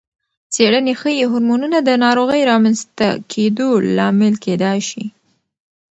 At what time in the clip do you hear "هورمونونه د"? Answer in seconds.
1.31-1.89